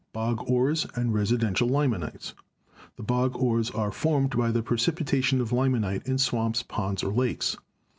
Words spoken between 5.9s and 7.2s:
282 GEOLOGY in swamps, ponds, or